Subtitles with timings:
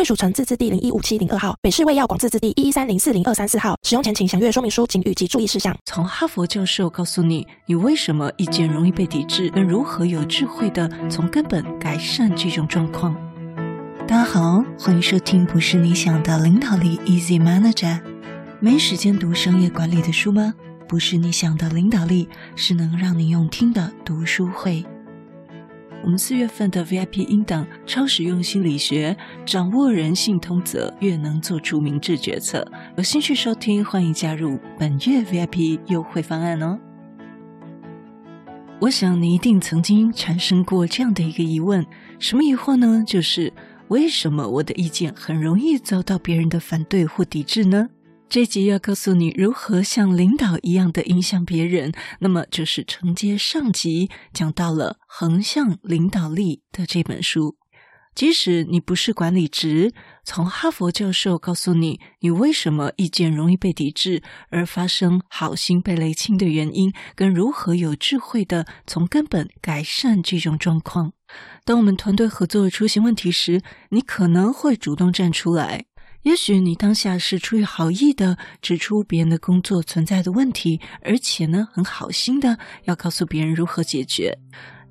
[0.00, 3.76] 贵属城自治地零一五七零二号，北市卫药广自治地一一三零四零二三四号。
[3.82, 5.76] 使用前请详阅说明书、警语及注意事项。
[5.84, 13.14] 从哈佛教授告诉你，你为什么意见容易被抵制，跟如何有智慧的从根本改善这种状况。
[14.08, 18.00] 大家好，欢迎收听不是你想的领导力 Easy Manager。
[18.58, 20.54] 没时间读商业管理的书吗？
[20.88, 22.26] 不是你想的领导力，
[22.56, 24.82] 是能让你用听的读书会。
[26.02, 29.14] 我们四月份的 VIP 音档超实用心理学，
[29.44, 32.66] 掌握人性通则，越能做出明智决策。
[32.96, 36.78] 有兴趣收听，欢迎加入本月 VIP 优惠方案哦。
[38.80, 41.84] 我想你一定曾经产生过这样的一个疑问：
[42.18, 43.04] 什么疑惑呢？
[43.06, 43.52] 就是
[43.88, 47.88] 为什么我的意见很容易遭到别人的反对或抵制呢？
[48.30, 57.56] 这集要告诉你如何像领导一样的影响别人，那么就是承接上集讲到了横向领导力的这本书。
[58.14, 59.92] 即使你不是管理职，
[60.24, 71.14] 从哈佛教授告诉你你为什么意见容易被抵制，而发生好心被雷劈的原因，跟如何有智慧的从根本改善这种状况。
[71.64, 75.86] 当我们团队合作出现问题时，你可能会主动站出来。
[76.22, 84.36] 也许你当下是出于好意的指出别人的工作存在的问题，而且呢，很好心的要告诉别人如何解决。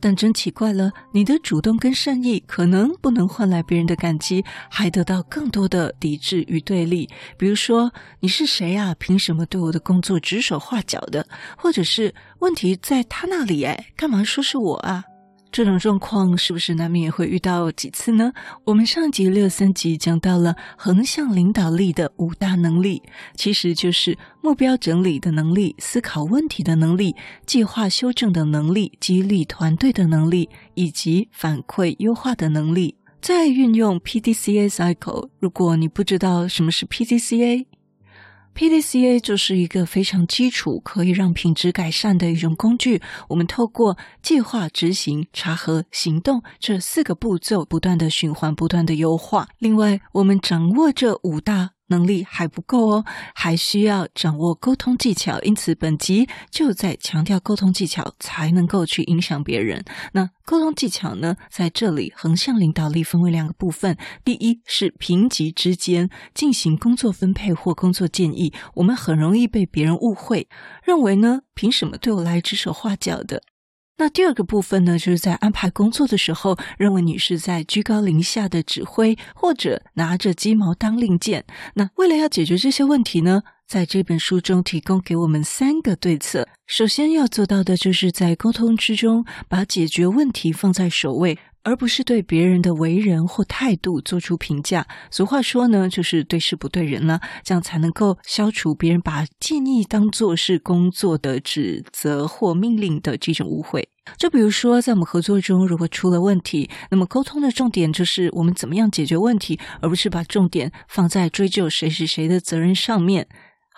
[0.02, 7.08] 但真奇怪了，你的主动跟善意可能不能换来别人的感激，还得到更多的抵制与对立。
[7.38, 8.96] 比如说，你是谁啊？
[8.98, 11.28] 凭什么对我的工作指手画脚的？
[11.58, 13.64] 或者是问题在他那里？
[13.66, 15.04] 哎，干嘛说是我啊？
[15.52, 18.32] 这种状况是不是难免也会遇到几次呢？
[18.66, 23.02] 我们上集六三集讲到了横向领导力的五大能力，
[23.36, 27.16] 其实就是目标整理的能力、思考问题的能力、
[27.48, 32.96] 计划修正的能力、激励团队的能力，以及反馈优化的能力。
[33.20, 37.66] 再运用 PDCA cycle，如果你不知道什么是 PDCA。
[38.60, 43.02] PDCA 就是一个非常基础，可以让品质改善的一种工具。
[43.30, 49.48] 我们透过计划、执行、查核、行动这四个步骤，不断的循环，不断的优化。
[49.60, 51.70] 另外，我们掌握这五大。
[51.90, 53.06] 能力还不够哦，
[53.36, 55.40] 还需要掌握沟通技巧。
[55.42, 59.84] 因此，本集就在强调沟通技巧，才能够去影响别人。
[60.14, 70.48] 那沟通技巧呢，在这里横向领导力分为两个部分：第一是平级之间进行工作分配或工作建议，我们很容易被别人误会，
[70.84, 73.44] 认为呢，凭什么对我来指手画脚的？
[74.00, 81.44] 那第二个部分呢，就是在安排工作的时候，认为你是在居高临下的指挥，或者拿着鸡毛当令箭。
[81.74, 86.48] 那为了要解决这些问题呢，在这本书中提供给我们三个对策。
[86.66, 91.38] 首先要做到的就是在沟通之中，把解决问题放在首位。
[91.64, 94.88] 而不是对别人的为人或态度做出评价。
[95.12, 103.90] 俗话说呢，就是对事不对人了，这样才能够消除别人把建议当作是工作的指责或命令的这种误会。
[104.18, 113.28] 就比如说，在我们合作中，如果出了问题，那么沟通的重点就是我们怎么样解决问题，而不是把重点放在追究谁是谁的责任上面。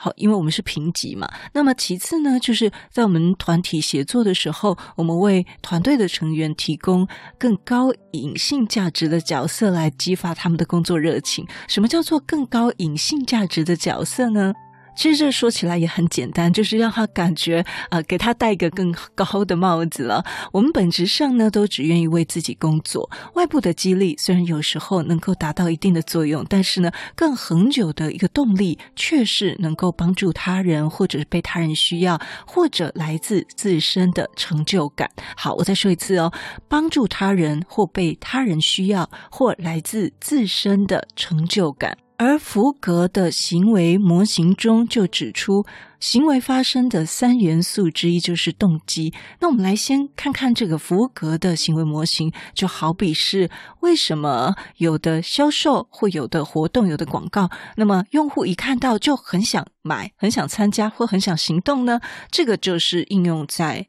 [0.03, 1.29] 好，因为我们是评级嘛。
[1.53, 7.07] 那么其次呢，就是在我们团体协作的时候，我们为团队的成员提供
[7.37, 11.45] 更高隐性价值的角色来激发他们的工作热情。
[11.67, 14.55] 什么叫做更高隐性价值的角色呢？
[14.95, 20.23] 其实这说起来也很简单，就是让他感觉啊、给他戴一个更高的帽子了。
[20.51, 23.09] 我们本质上呢，都只愿意为自己工作。
[23.33, 35.09] 外部的激励虽然有时候能够达到一定的作用，但是呢，更恒久的一个动力，却是能够帮助他人，或者是被他人需要，或者来自自身的成就感。
[35.35, 36.31] 好，我再说一次哦，
[36.67, 41.97] 帮助他人或被他人需要，或来自自身的成就感。
[42.23, 45.65] 而福格的行为模型中就指出，
[45.99, 49.11] 行为发生的三元素之一就是动机。
[49.39, 62.01] 那我们来先看看这个福格的行为模型，就好比是为什么有的销售会有的活动、有的广告，那么用户一看到就很想买、很想参加或很想行动呢？
[62.29, 63.87] 这个就是应用在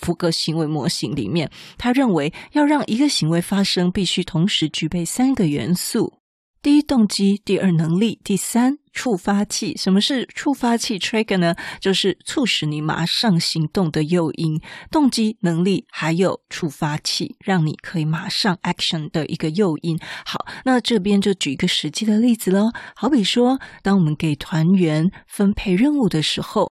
[0.00, 1.50] 福格行为模型里面。
[1.76, 6.23] 他认为要让一个行为发生，必须同时具备三个元素。
[6.64, 9.76] 第一动机，第二能力，第三触发器。
[9.76, 11.54] 什么是触发器 （trigger） 呢？
[11.78, 14.58] 就是促使你马上行动的诱因。
[14.90, 19.98] 动机、能力还有触发器，让你可以马上 action 的一个诱因。
[20.24, 22.72] 好，那这边就举一个实际的例子喽。
[22.96, 26.70] 好比说，当我们给团员分配任务的时候。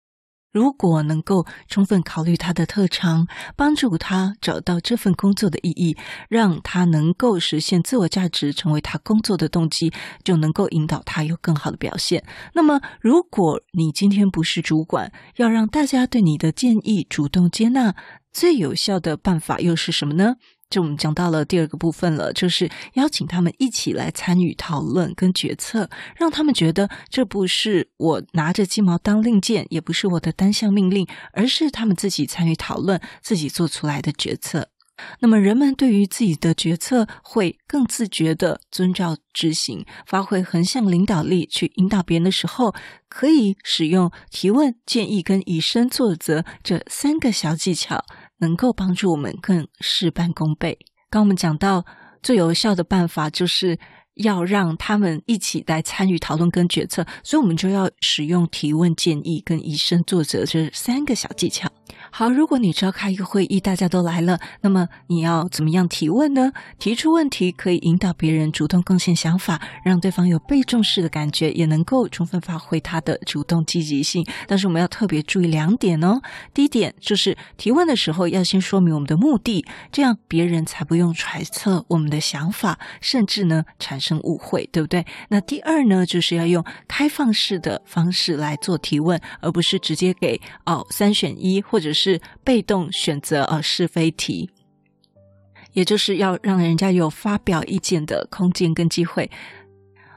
[0.52, 5.98] 如果能够充分考虑他的特长，帮助他找到这份工作的意义，
[6.30, 9.92] 让他能够实现自我价值，成为他工作的动机，
[10.24, 12.24] 就能够引导他有更好的表现。
[12.54, 17.96] 那么，如果你今天不是主管，要让大家对你的建议主动接纳，
[18.34, 20.36] 最有效的办法又是什么呢？
[20.72, 34.70] 就我们讲到了第二个部分了，就是邀请他们一起来参与讨论跟决策，让他们觉得这不是我拿着鸡毛当令箭，也不是我的单项命令，而是他们自己参与讨论、自己做出来的决策。
[35.20, 42.76] 那么人们对于自己的决策会更自觉地遵照执行，发挥横向领导力去引导别人的时候，
[43.10, 48.06] 可以使用提问、建议跟以身作则这三个小技巧。
[48.42, 50.78] 能够帮助我们更事半功倍。
[51.10, 51.86] 刚我们讲到
[52.22, 53.80] 最有效的办法，就是
[54.16, 61.72] 要让他们一起来参与讨论跟决策，所以我们就要使用提问、建议跟以身作则这三个小技巧。
[62.10, 66.52] 好，如果你召开一个会议，大家都来了，那么你要怎么样提问呢？
[66.78, 74.26] 提出问题可以引导别人主动贡献想法，让对方有被重视的感觉，也能够充分发挥他的主动积极性。
[74.48, 76.22] 但是我们要特别注意两点哦。
[76.54, 85.06] 第一点就是提问的时候要先说明我们的目的，这样别人才不用揣测我们的想法，甚至呢产生误会，对不对？
[85.30, 92.22] 那第二呢，就是要用开放式的方式来做提问，而不是直接给哦三选一或者是。
[92.44, 94.50] 被动选择呃是非题，
[95.74, 99.30] 也就是要让人家有发表意见的空间跟机会。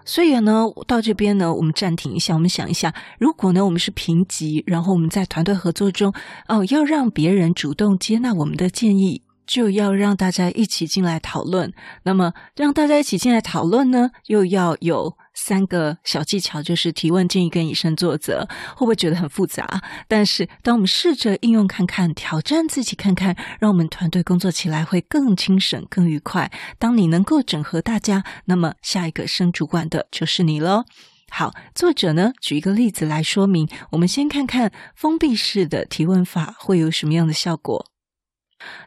[0.07, 6.13] 所以呢，到这边呢，我们暂停一下，我们想一下，如果呢我们是评级，然后我们在团队合作中
[6.49, 11.73] 哦，要让别人主动接纳我们的建议，就要让大家一起进来讨论。
[12.05, 15.17] 那么让大家一起进来讨论呢，又要有。
[15.37, 18.47] 三个小技巧就是提问、建议跟以身作则，
[18.77, 19.83] 会不会觉得很复杂？
[20.07, 26.53] 但是当我们试着应用看看，挑战自己看看，让我们团队工作起来会更轻省、更愉快。
[26.79, 30.85] 当你能够整合大家，那么下一个升主管的就是你喽。
[31.29, 33.69] 好，作者呢举一个例子来说明。
[33.91, 37.94] 我们先看看封闭式的提问法会有什么样的效果。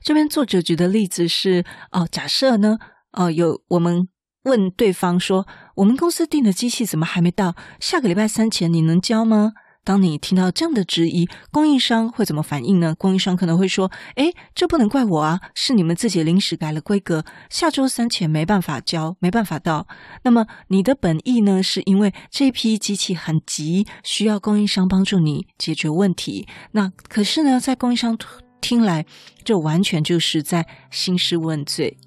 [0.02, 2.78] 这边作者举的例子是哦，假设呢，
[3.12, 4.08] 哦有我们。
[4.44, 5.46] 问对方说
[5.76, 7.54] ：“我们公司订的机器怎么还没到？
[7.82, 9.52] 下个礼拜三前你能交吗？”
[9.84, 12.96] 当你听到这样的质疑，供应商会怎么反应呢？
[12.98, 19.86] 供应商可能会说：“诶，这不能怪我啊，是你们自己临时改了规格，下周三前没办法交，没办法到。
[20.24, 26.48] 那么你的本意呢，是因为这批机器很急，需要供应商帮助你解决问题。
[26.72, 28.18] 那可是呢，在供应商
[28.62, 29.06] 听来，
[29.44, 31.98] 这完全就是在兴师问罪。”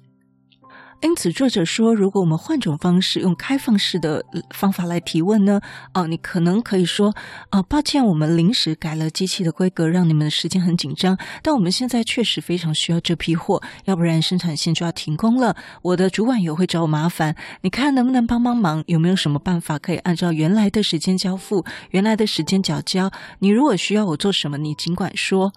[1.03, 5.59] 因此，作者说，如果我们换种方式，用开放式的方法来提问呢？
[5.95, 7.15] 哦，你可能可以说，
[7.49, 11.17] 哦，抱歉，我们临时改了机器的规格，让你们的时间很紧张。
[11.41, 15.55] 但我们现在确实非常需要这批货，要不然生产线就要停工了。
[15.81, 18.83] 我的主管也会找我麻烦，你看能不能帮帮忙？
[18.85, 23.09] 有没有什么办法可以按照原来的时间交付，原来的时间缴交？
[23.39, 25.51] 你如果需要我做什么，你尽管说。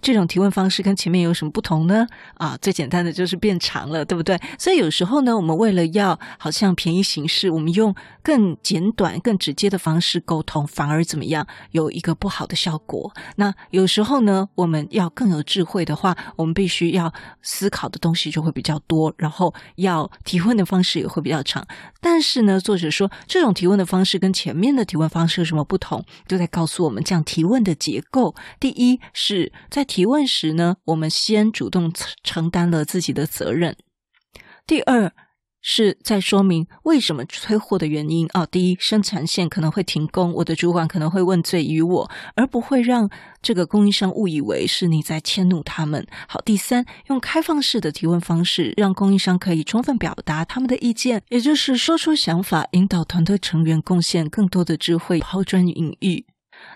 [0.00, 2.06] 这种提问方式跟前面有什么不同呢？
[2.34, 4.38] 啊，最简单的就是变长了，对不对？
[4.58, 11.46] 所以有时候呢，我们为了要好像便宜行事，我们用更简短、更直接的方式沟通，反而怎么样？
[11.70, 13.12] 有一个不好的效果。
[13.36, 21.64] 那有时候呢，我们要更有智慧的话，我们必须要思考的东西就会比较多，然后要提问的方式也会比较长。
[22.00, 26.04] 但是呢，作者说这种提问的方式跟前面的提问方式有什么不同？
[26.26, 28.34] 就在告诉我们这样提问的结构。
[28.58, 29.52] 第一是。
[29.70, 31.92] 在提问时呢，我们先主动
[32.22, 33.76] 承担了自己的责任。
[34.66, 35.12] 第二
[35.60, 38.44] 是在说明为什么催货的原因啊。
[38.44, 43.08] 第一，生产线可能会停工，我的主管可能会问罪于我，而不会让
[43.40, 46.06] 这个供应商误以为是你在迁怒他们。
[46.26, 56.26] 好，第三，用开放式的提问方式，让供应商可以充分表达他们的意见，也就是说出想法，引导团队成员贡献更多的智慧，抛砖引玉。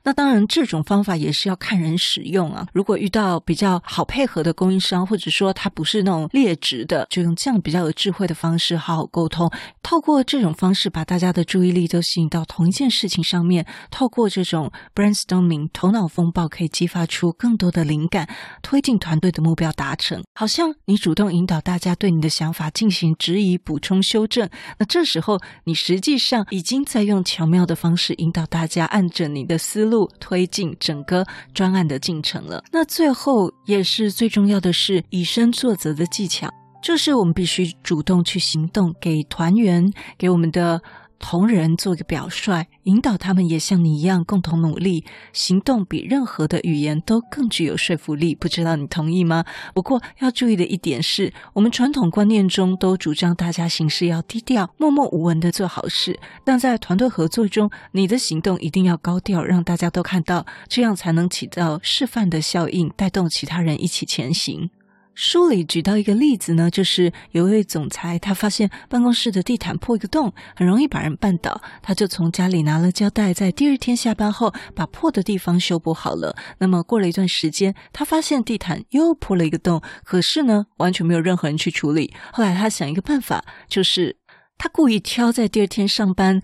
[0.05, 2.67] 那当然，这种方法也是要看人使用啊。
[2.73, 9.51] 如果遇到比较好配合的供应商，或者说他不是那种劣质的，就用这样比较有智慧的方式好好沟通。
[9.83, 13.67] 透过这种方式，把大家的注意力都吸引到同一件事情上面。
[13.91, 18.29] 透过这种 brainstorming 头脑风暴，可以激发出更多的灵感，
[18.63, 20.23] 推进团队的目标达成。
[20.35, 24.49] 好像你主动引导大家对你的想法进行质疑、补充、修正。
[24.79, 30.11] 那这时候，你实际上已经在用巧妙的方式引导大家按着你的思思路。
[30.19, 32.65] 推进整个专案的进程了。
[32.73, 36.49] 那最后也是最重要的是以身作则的技巧，
[36.83, 40.81] 就是我们必须主动去行动，给团员，给我们的。
[41.19, 45.05] 同仁做个表率，引导他们也像你一样共同努力。
[45.33, 49.45] 行动比任何的语言都更具有说服力，不知道你同意吗？
[49.75, 64.71] 不过要注意的一点是，我们传统观念中都主张大家行事要低调、默默无闻的做好事，但在团队合作中，你的行动一定要高调，让大家都看到，这样才能起到示范的效应，带动其他人一起前行。
[65.17, 76.37] 书里举到一个例子呢，就是有一位总裁，他发现办公室的地毯破一个洞，很容易把人绊倒，他就从家里拿了胶带，在第二天下班后把破的地方修补好了。
[76.59, 82.13] 那么过了一段时间，他发现地毯又破了一个洞，可是呢，完全没有任何人去处理。
[82.31, 84.19] 后来他想一个办法，就是
[84.59, 86.43] 他故意挑在第二天上班。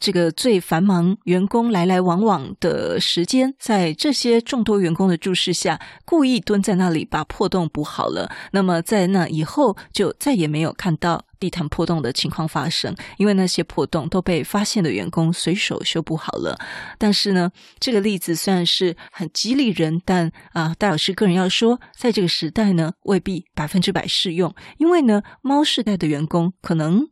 [0.00, 8.30] 这个最繁忙，员工来来往往的时间，在这些众多员工的注视下，故意蹲在那里把破洞补好了。
[8.52, 16.58] 那么在那以后，就再也没有看到地毯破洞的情况发生，因为那些破洞都被发现的员工随手修补好了。
[16.98, 27.08] 但是呢，这个例子虽然是很激励人，但啊，戴老师个人要说，在这个时代呢，未必百分之百适用，因为呢，猫世代的员工可能。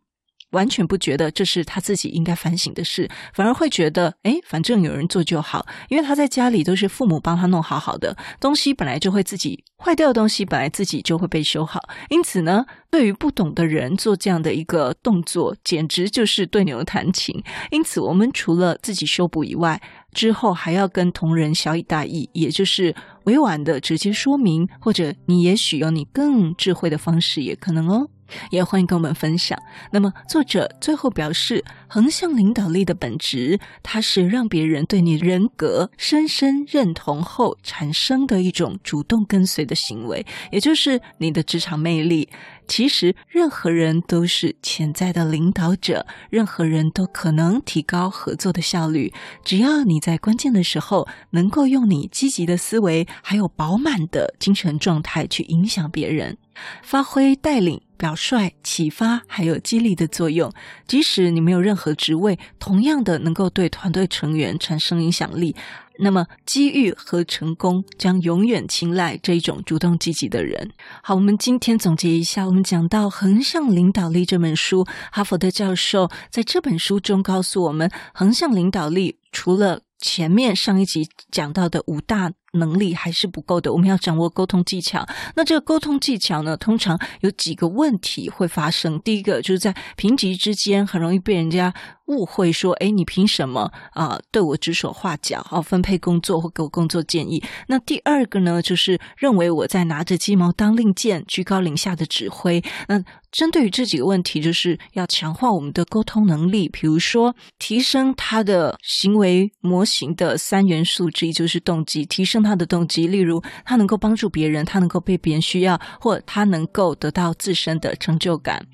[0.56, 17.42] 完全不觉得这是他自己应该反省的事，反而会觉得，哎，反正有人做就好，因为他在家里都是父母帮他弄好好的，东西本来就会自己坏掉的东西，本来自己就会被修好，因此呢，对于不懂的人做这样的一个动作，简直就是对牛弹琴。
[17.70, 19.80] 因此，我们除了自己修补以外，
[20.12, 22.94] 之后还要跟同仁小以大义，也就是
[23.24, 28.08] 委婉的直接说明，或者你也许有你更智慧的方式，也可能哦。
[28.50, 29.58] 也欢迎跟我们分享。
[29.90, 42.28] 那么，作者最后表示，横向领导力的本质，它是让别人对你人格深深认同后产生的一种主动跟随的行为，也就是你的职场魅力。
[42.68, 49.12] 其实，任何人都是潜在的领导者，任何人都可能提高合作的效率。
[49.44, 56.38] 只要你在关键的时候能够用你积极的思维，还有饱满的精神状态去影响别人。
[56.82, 60.52] 发挥带领、表率、启发，还有激励的作用。
[60.86, 65.54] 即使你没有任何职位，同样的能够对团队成员产生影响力。
[65.98, 70.70] 那么，机遇和成功将永远青睐这一种主动积极的人。
[71.02, 82.32] 好，我们今天总结一下，我们讲到《横向领导力》这本书，哈佛的教授在这本书中告诉我们，横向领导力除了前面上一集讲到的五大。
[82.52, 85.06] 能力还是不够的，我们要掌握沟通技巧。
[85.34, 89.00] 那这个沟通技巧呢，通常有几个问题会发生。
[89.00, 91.74] 第一个就是在评级之间，很容易被人家
[92.06, 95.46] 误会说：“哎，你凭什么啊、对我指手画脚？
[95.50, 102.62] 哦，分配工作或给我工作建议？”那第二个呢，就是认为我在拿着鸡毛当令箭，居高临下的指挥。
[102.88, 118.66] 那针对于这几个问题，就是要强化我们的沟通能力，比如说提升他的行为模型的三元素之一就是动机，提升他的动机，例如他能够帮助别人，他能够被别人需要，或他能够得到自身的成就感。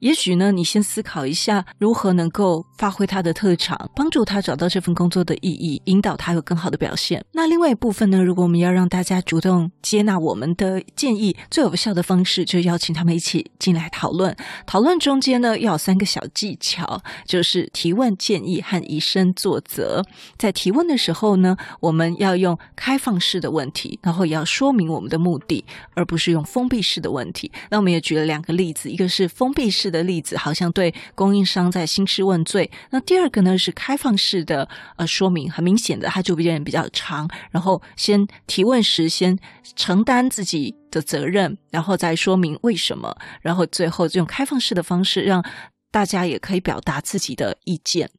[0.00, 7.24] 也许呢，你先思考一下如何能够发挥他的特长，帮助他找到这份工作的意义，引导他有更好的表现。
[7.32, 14.36] 那另外一部分呢，如果我们要让大家主动接纳我们的建议，最有效的方式就邀请他们一起进来讨论。
[14.66, 20.04] 讨论中间呢，要有三个小技巧，就是提问、建议和以身作则。
[20.36, 25.64] 在提问的时候呢，我们要用开放式的问题，然后也要说明我们的目的，
[25.94, 27.50] 而不是用封闭式的问题。
[27.70, 32.70] 那我们也举了两个例子，一个是封闭式的例子好像对供应商在兴师问罪。
[32.90, 39.38] 那第二个呢是开放式的呃说明，很明显的他就变得比较长，然后先提问时先
[39.76, 45.44] 承担自己的责任，然后再说明为什么，然后最后用开放式的方式让
[45.90, 48.10] 大家也可以表达自己的意见。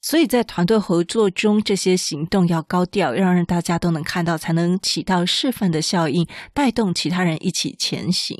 [0.00, 8.36] 所以在团队合作中，这些行动要高调，要让大家都能看到，才能起到示范的效应，带动其他人一起前行。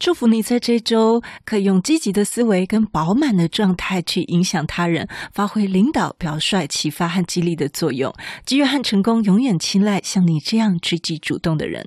[0.00, 8.10] 祝福你在这周可以用积极的思维跟饱满的状态去影响他人，发挥领导、表率、启发和激励的作用。
[8.46, 11.86] 机遇和成功永远青睐像你这样积极主动的人。